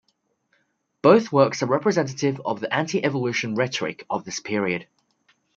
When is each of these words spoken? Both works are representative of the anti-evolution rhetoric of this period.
Both 1.03 1.31
works 1.31 1.61
are 1.61 1.67
representative 1.67 2.41
of 2.43 2.59
the 2.59 2.73
anti-evolution 2.73 3.53
rhetoric 3.53 4.03
of 4.09 4.25
this 4.25 4.39
period. 4.39 4.87